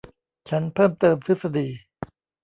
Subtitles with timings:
[0.49, 1.67] ฉันเพิ่มเติมทฤษฎี